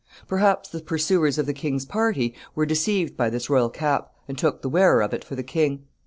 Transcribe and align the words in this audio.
Perhaps 0.27 0.69
the 0.69 0.81
pursuers 0.81 1.37
of 1.37 1.45
the 1.45 1.53
king's 1.53 1.85
party 1.85 2.33
were 2.55 2.65
deceived 2.65 3.15
by 3.15 3.29
this 3.29 3.51
royal 3.51 3.69
cap, 3.69 4.11
and 4.27 4.35
took 4.35 4.63
the 4.63 4.69
wearer 4.69 5.03
of 5.03 5.13
it 5.13 5.23
for 5.23 5.35
the 5.35 5.43
king. 5.43 5.83